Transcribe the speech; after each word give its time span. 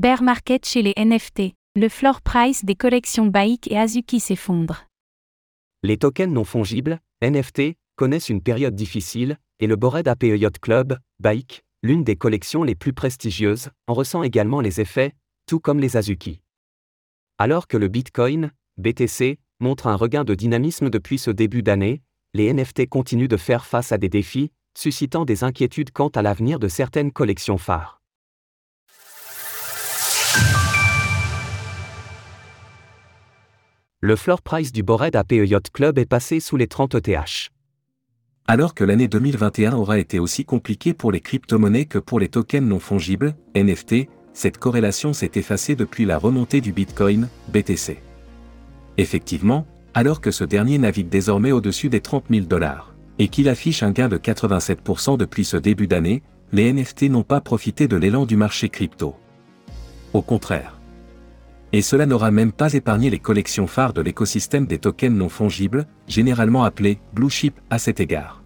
Bear 0.00 0.22
market 0.22 0.64
chez 0.64 0.80
les 0.80 0.94
NFT. 0.96 1.54
Le 1.74 1.88
floor 1.88 2.22
price 2.22 2.64
des 2.64 2.76
collections 2.76 3.26
Baik 3.26 3.68
et 3.68 3.76
Azuki 3.76 4.20
s'effondre. 4.20 4.86
Les 5.82 5.96
tokens 5.96 6.32
non 6.32 6.44
fongibles, 6.44 7.00
NFT, 7.20 7.74
connaissent 7.96 8.28
une 8.28 8.40
période 8.40 8.76
difficile, 8.76 9.38
et 9.58 9.66
le 9.66 9.74
Bored 9.74 10.06
Ape 10.06 10.24
Club, 10.62 11.00
Baik, 11.18 11.64
l'une 11.82 12.04
des 12.04 12.14
collections 12.14 12.62
les 12.62 12.76
plus 12.76 12.92
prestigieuses, 12.92 13.70
en 13.88 13.94
ressent 13.94 14.22
également 14.22 14.60
les 14.60 14.80
effets, 14.80 15.16
tout 15.46 15.58
comme 15.58 15.80
les 15.80 15.96
Azuki. 15.96 16.42
Alors 17.36 17.66
que 17.66 17.76
le 17.76 17.88
Bitcoin, 17.88 18.52
BTC, 18.76 19.40
montre 19.58 19.88
un 19.88 19.96
regain 19.96 20.22
de 20.22 20.36
dynamisme 20.36 20.90
depuis 20.90 21.18
ce 21.18 21.32
début 21.32 21.64
d'année, 21.64 22.02
les 22.34 22.54
NFT 22.54 22.88
continuent 22.88 23.26
de 23.26 23.36
faire 23.36 23.66
face 23.66 23.90
à 23.90 23.98
des 23.98 24.08
défis, 24.08 24.52
suscitant 24.78 25.24
des 25.24 25.42
inquiétudes 25.42 25.90
quant 25.90 26.10
à 26.10 26.22
l'avenir 26.22 26.60
de 26.60 26.68
certaines 26.68 27.10
collections 27.10 27.58
phares. 27.58 27.97
Le 34.00 34.14
floor 34.14 34.42
price 34.42 34.70
du 34.70 34.84
Bored 34.84 35.16
Ape 35.16 35.32
Yacht 35.32 35.70
Club 35.72 35.98
est 35.98 36.06
passé 36.06 36.38
sous 36.38 36.56
les 36.56 36.68
30 36.68 36.94
ETH. 36.94 37.50
Alors 38.46 38.72
que 38.74 38.84
l'année 38.84 39.08
2021 39.08 39.72
aura 39.74 39.98
été 39.98 40.20
aussi 40.20 40.44
compliquée 40.44 40.94
pour 40.94 41.10
les 41.10 41.18
crypto-monnaies 41.18 41.86
que 41.86 41.98
pour 41.98 42.20
les 42.20 42.28
tokens 42.28 42.64
non 42.64 42.78
fongibles, 42.78 43.34
NFT, 43.56 44.06
cette 44.32 44.58
corrélation 44.58 45.12
s'est 45.12 45.32
effacée 45.34 45.74
depuis 45.74 46.04
la 46.04 46.16
remontée 46.16 46.60
du 46.60 46.70
Bitcoin, 46.70 47.28
BTC. 47.48 47.98
Effectivement, 48.98 49.66
alors 49.94 50.20
que 50.20 50.30
ce 50.30 50.44
dernier 50.44 50.78
navigue 50.78 51.08
désormais 51.08 51.50
au-dessus 51.50 51.88
des 51.88 52.00
30 52.00 52.26
000 52.30 52.46
dollars, 52.46 52.94
et 53.18 53.26
qu'il 53.26 53.48
affiche 53.48 53.82
un 53.82 53.90
gain 53.90 54.08
de 54.08 54.16
87% 54.16 55.18
depuis 55.18 55.44
ce 55.44 55.56
début 55.56 55.88
d'année, 55.88 56.22
les 56.52 56.72
NFT 56.72 57.10
n'ont 57.10 57.24
pas 57.24 57.40
profité 57.40 57.88
de 57.88 57.96
l'élan 57.96 58.26
du 58.26 58.36
marché 58.36 58.68
crypto. 58.68 59.16
Au 60.12 60.22
contraire. 60.22 60.77
Et 61.72 61.82
cela 61.82 62.06
n'aura 62.06 62.30
même 62.30 62.52
pas 62.52 62.72
épargné 62.72 63.10
les 63.10 63.18
collections 63.18 63.66
phares 63.66 63.92
de 63.92 64.00
l'écosystème 64.00 64.66
des 64.66 64.78
tokens 64.78 65.16
non 65.16 65.28
fongibles, 65.28 65.86
généralement 66.06 66.64
appelés 66.64 66.98
Blue 67.12 67.28
Chip 67.28 67.60
à 67.68 67.78
cet 67.78 68.00
égard. 68.00 68.42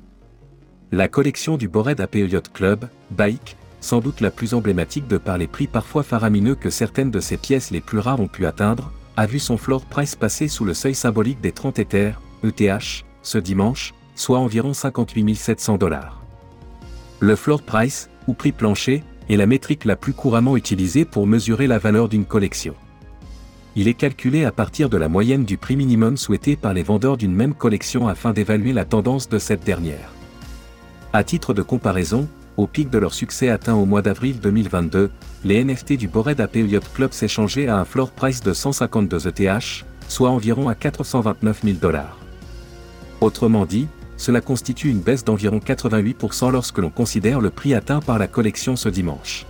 La 0.90 1.08
collection 1.08 1.56
du 1.56 1.68
Bored 1.68 2.00
Ape 2.00 2.16
Club, 2.52 2.88
Bike, 3.12 3.56
sans 3.80 4.00
doute 4.00 4.20
la 4.20 4.30
plus 4.30 4.54
emblématique 4.54 5.06
de 5.06 5.18
par 5.18 5.38
les 5.38 5.46
prix 5.46 5.66
parfois 5.66 6.02
faramineux 6.02 6.54
que 6.54 6.70
certaines 6.70 7.10
de 7.10 7.20
ses 7.20 7.36
pièces 7.36 7.70
les 7.70 7.80
plus 7.80 7.98
rares 7.98 8.20
ont 8.20 8.28
pu 8.28 8.44
atteindre, 8.44 8.92
a 9.16 9.26
vu 9.26 9.38
son 9.38 9.56
floor 9.56 9.84
price 9.84 10.16
passer 10.16 10.48
sous 10.48 10.64
le 10.64 10.74
seuil 10.74 10.94
symbolique 10.94 11.40
des 11.40 11.52
30 11.52 11.78
Ethers, 11.78 12.20
ETH, 12.44 13.04
ce 13.22 13.38
dimanche, 13.38 13.94
soit 14.16 14.38
environ 14.38 14.74
58 14.74 15.34
700 15.34 15.78
dollars. 15.78 16.22
Le 17.20 17.36
floor 17.36 17.62
price, 17.62 18.10
ou 18.26 18.34
prix 18.34 18.52
plancher, 18.52 19.04
est 19.28 19.36
la 19.36 19.46
métrique 19.46 19.84
la 19.84 19.96
plus 19.96 20.12
couramment 20.12 20.56
utilisée 20.56 21.04
pour 21.04 21.26
mesurer 21.26 21.66
la 21.68 21.78
valeur 21.78 22.08
d'une 22.08 22.24
collection 22.24 22.74
il 23.74 23.88
est 23.88 23.94
calculé 23.94 24.44
à 24.44 24.52
partir 24.52 24.90
de 24.90 24.98
la 24.98 25.08
moyenne 25.08 25.44
du 25.44 25.56
prix 25.56 25.76
minimum 25.76 26.16
souhaité 26.16 26.56
par 26.56 26.74
les 26.74 26.82
vendeurs 26.82 27.16
d'une 27.16 27.34
même 27.34 27.54
collection 27.54 28.06
afin 28.06 28.32
d'évaluer 28.32 28.72
la 28.72 28.84
tendance 28.84 29.28
de 29.28 29.38
cette 29.38 29.64
dernière. 29.64 30.10
À 31.12 31.24
titre 31.24 31.54
de 31.54 31.62
comparaison, 31.62 32.28
au 32.58 32.66
pic 32.66 32.90
de 32.90 32.98
leur 32.98 33.14
succès 33.14 33.48
atteint 33.48 33.74
au 33.74 33.86
mois 33.86 34.02
d'avril 34.02 34.40
2022, 34.40 35.10
les 35.44 35.64
NFT 35.64 35.94
du 35.94 36.06
Bored 36.06 36.38
Ape 36.38 36.56
Yacht 36.56 36.92
Club 36.92 37.12
s'échangeaient 37.12 37.68
à 37.68 37.78
un 37.78 37.84
floor 37.86 38.10
price 38.10 38.42
de 38.42 38.52
152 38.52 39.28
ETH, 39.28 39.84
soit 40.08 40.30
environ 40.30 40.68
à 40.68 40.74
429 40.74 41.62
000 41.64 41.76
dollars. 41.80 42.18
Autrement 43.22 43.64
dit, 43.64 43.88
cela 44.18 44.42
constitue 44.42 44.90
une 44.90 45.00
baisse 45.00 45.24
d'environ 45.24 45.58
88% 45.58 46.52
lorsque 46.52 46.78
l'on 46.78 46.90
considère 46.90 47.40
le 47.40 47.50
prix 47.50 47.74
atteint 47.74 48.00
par 48.00 48.18
la 48.18 48.28
collection 48.28 48.76
ce 48.76 48.90
dimanche. 48.90 49.46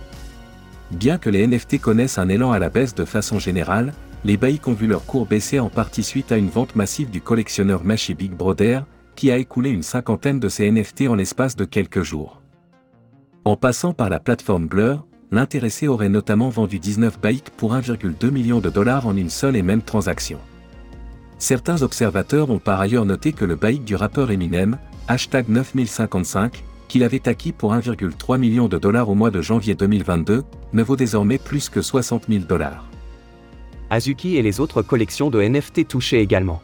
Bien 0.91 1.17
que 1.17 1.29
les 1.29 1.45
NFT 1.45 1.81
connaissent 1.81 2.17
un 2.17 2.29
élan 2.29 2.51
à 2.51 2.59
la 2.59 2.69
baisse 2.69 2.95
de 2.95 3.03
façon 3.05 3.39
générale, 3.39 3.93
les 4.25 4.37
baïques 4.37 4.67
ont 4.67 4.73
vu 4.73 4.87
leur 4.87 5.05
cours 5.05 5.25
baisser 5.25 5.59
en 5.59 5.69
partie 5.69 6.03
suite 6.03 6.31
à 6.31 6.37
une 6.37 6.49
vente 6.49 6.75
massive 6.75 7.09
du 7.09 7.21
collectionneur 7.21 7.83
Machi 7.83 8.13
Big 8.13 8.31
Brother, 8.31 8.85
qui 9.15 9.31
a 9.31 9.37
écoulé 9.37 9.69
une 9.69 9.83
cinquantaine 9.83 10.39
de 10.39 10.49
ses 10.49 10.71
NFT 10.71 11.07
en 11.09 11.15
l'espace 11.15 11.55
de 11.55 11.65
quelques 11.65 12.03
jours. 12.03 12.41
En 13.45 13.57
passant 13.57 13.93
par 13.93 14.09
la 14.09 14.19
plateforme 14.19 14.67
Blur, 14.67 15.05
l'intéressé 15.31 15.87
aurait 15.87 16.09
notamment 16.09 16.49
vendu 16.49 16.79
19 16.79 17.19
baïques 17.19 17.49
pour 17.57 17.73
1,2 17.73 18.29
million 18.31 18.59
de 18.59 18.69
dollars 18.69 19.07
en 19.07 19.17
une 19.17 19.29
seule 19.29 19.57
et 19.57 19.61
même 19.61 19.81
transaction. 19.81 20.39
Certains 21.37 21.81
observateurs 21.81 22.49
ont 22.49 22.59
par 22.59 22.79
ailleurs 22.79 23.05
noté 23.05 23.33
que 23.33 23.43
le 23.43 23.55
baïque 23.55 23.83
du 23.83 23.95
rappeur 23.95 24.31
Eminem, 24.31 24.77
hashtag 25.09 25.49
9055, 25.49 26.63
qu'il 26.87 27.03
avait 27.03 27.27
acquis 27.27 27.51
pour 27.51 27.73
1,3 27.73 28.37
million 28.37 28.69
de 28.69 28.77
dollars 28.77 29.09
au 29.09 29.15
mois 29.15 29.31
de 29.31 29.41
janvier 29.41 29.75
2022, 29.75 30.43
ne 30.71 30.83
vaut 30.83 30.95
désormais 30.95 31.39
plus 31.39 31.67
que 31.67 31.81
60 31.81 32.27
000 32.29 32.45
dollars. 32.45 32.85
Azuki 33.93 34.37
et 34.37 34.41
les 34.41 34.59
autres 34.59 34.81
collections 34.81 35.29
de 35.29 35.39
NFT 35.39 35.87
touchées 35.87 36.19
également. 36.19 36.63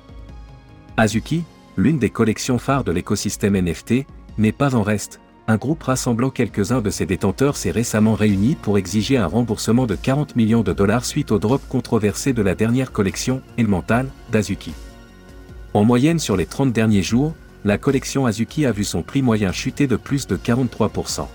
Azuki, 0.97 1.43
l'une 1.77 1.99
des 1.99 2.09
collections 2.09 2.57
phares 2.57 2.83
de 2.83 2.91
l'écosystème 2.91 3.55
NFT, 3.55 4.07
n'est 4.39 4.51
pas 4.51 4.73
en 4.73 4.81
reste. 4.81 5.21
Un 5.47 5.57
groupe 5.57 5.83
rassemblant 5.83 6.31
quelques-uns 6.31 6.81
de 6.81 6.89
ses 6.89 7.05
détenteurs 7.05 7.55
s'est 7.55 7.69
récemment 7.69 8.15
réuni 8.15 8.55
pour 8.55 8.79
exiger 8.79 9.17
un 9.17 9.27
remboursement 9.27 9.85
de 9.85 9.93
40 9.93 10.35
millions 10.37 10.63
de 10.63 10.73
dollars 10.73 11.05
suite 11.05 11.31
au 11.31 11.37
drop 11.37 11.61
controversé 11.69 12.33
de 12.33 12.41
la 12.41 12.55
dernière 12.55 12.91
collection, 12.91 13.43
Elemental, 13.59 14.09
d'Azuki. 14.31 14.73
En 15.75 15.83
moyenne 15.83 16.17
sur 16.17 16.35
les 16.35 16.47
30 16.47 16.73
derniers 16.73 17.03
jours, 17.03 17.35
la 17.63 17.77
collection 17.77 18.25
Azuki 18.25 18.65
a 18.65 18.71
vu 18.71 18.83
son 18.83 19.03
prix 19.03 19.21
moyen 19.21 19.51
chuter 19.51 19.85
de 19.85 19.97
plus 19.97 20.25
de 20.25 20.35
43%. 20.35 21.27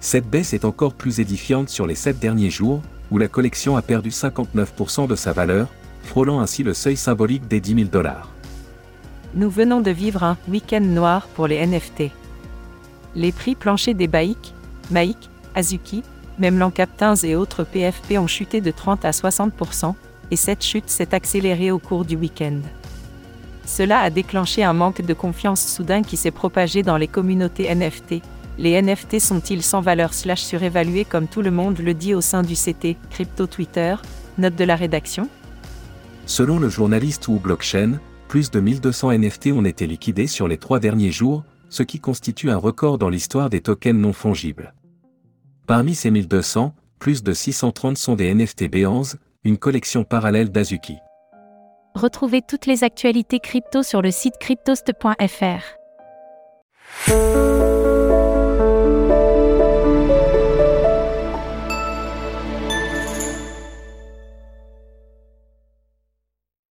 Cette 0.00 0.30
baisse 0.30 0.54
est 0.54 0.64
encore 0.64 0.94
plus 0.94 1.20
édifiante 1.20 1.68
sur 1.68 1.86
les 1.86 1.94
7 1.94 2.18
derniers 2.18 2.48
jours, 2.48 2.80
où 3.10 3.18
la 3.18 3.28
collection 3.28 3.76
a 3.76 3.82
perdu 3.82 4.10
59% 4.10 5.06
de 5.06 5.16
sa 5.16 5.32
valeur, 5.32 5.68
frôlant 6.02 6.40
ainsi 6.40 6.62
le 6.62 6.74
seuil 6.74 6.96
symbolique 6.96 7.48
des 7.48 7.60
10 7.60 7.74
000 7.74 7.88
dollars. 7.90 8.30
Nous 9.34 9.50
venons 9.50 9.80
de 9.80 9.90
vivre 9.90 10.22
un 10.22 10.36
week-end 10.48 10.80
noir 10.80 11.26
pour 11.34 11.46
les 11.46 11.64
NFT. 11.66 12.10
Les 13.16 13.32
prix 13.32 13.54
planchers 13.54 13.94
des 13.94 14.06
Baik, 14.06 14.54
Maik, 14.90 15.16
Azuki, 15.54 16.02
même 16.38 16.58
l'Encaptins 16.58 17.14
et 17.16 17.36
autres 17.36 17.64
PFP 17.64 18.18
ont 18.18 18.26
chuté 18.26 18.60
de 18.60 18.70
30 18.70 19.04
à 19.04 19.10
60%, 19.10 19.94
et 20.30 20.36
cette 20.36 20.64
chute 20.64 20.88
s'est 20.88 21.14
accélérée 21.14 21.70
au 21.70 21.78
cours 21.78 22.04
du 22.04 22.16
week-end. 22.16 22.60
Cela 23.66 24.00
a 24.00 24.10
déclenché 24.10 24.62
un 24.62 24.72
manque 24.72 25.02
de 25.02 25.14
confiance 25.14 25.66
soudain 25.66 26.02
qui 26.02 26.16
s'est 26.16 26.30
propagé 26.30 26.82
dans 26.82 26.96
les 26.96 27.08
communautés 27.08 27.72
NFT, 27.74 28.22
les 28.58 28.80
NFT 28.80 29.18
sont-ils 29.18 29.62
sans 29.62 29.80
valeur 29.80 30.14
slash 30.14 30.42
surévalués 30.42 31.04
comme 31.04 31.26
tout 31.26 31.42
le 31.42 31.50
monde 31.50 31.78
le 31.78 31.94
dit 31.94 32.14
au 32.14 32.20
sein 32.20 32.42
du 32.42 32.54
CT, 32.54 32.96
crypto 33.10 33.46
Twitter, 33.46 33.96
note 34.38 34.54
de 34.56 34.64
la 34.64 34.76
rédaction 34.76 35.28
Selon 36.26 36.58
le 36.58 36.68
journaliste 36.68 37.28
ou 37.28 37.38
blockchain, 37.38 37.98
plus 38.28 38.50
de 38.50 38.60
1200 38.60 39.12
NFT 39.18 39.46
ont 39.48 39.64
été 39.64 39.86
liquidés 39.86 40.26
sur 40.26 40.48
les 40.48 40.58
trois 40.58 40.80
derniers 40.80 41.10
jours, 41.10 41.44
ce 41.68 41.82
qui 41.82 42.00
constitue 42.00 42.50
un 42.50 42.56
record 42.56 42.98
dans 42.98 43.08
l'histoire 43.08 43.50
des 43.50 43.60
tokens 43.60 43.98
non 43.98 44.12
fongibles. 44.12 44.74
Parmi 45.66 45.94
ces 45.94 46.10
1200, 46.10 46.74
plus 46.98 47.22
de 47.22 47.32
630 47.32 47.98
sont 47.98 48.14
des 48.14 48.32
NFT 48.34 48.64
B11, 48.64 49.16
une 49.44 49.58
collection 49.58 50.04
parallèle 50.04 50.50
d'Azuki. 50.50 50.96
Retrouvez 51.94 52.42
toutes 52.42 52.66
les 52.66 52.82
actualités 52.82 53.40
crypto 53.40 53.82
sur 53.82 54.02
le 54.02 54.10
site 54.10 54.34
cryptost.fr. 54.40 55.78